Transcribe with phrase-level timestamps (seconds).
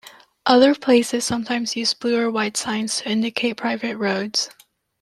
[0.47, 4.49] Other places sometimes use blue or white signs to indicate private roads.